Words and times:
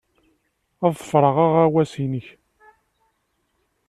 Ad 0.85 0.91
ḍefreɣ 0.97 1.35
aɣawas-nnek. 1.45 2.27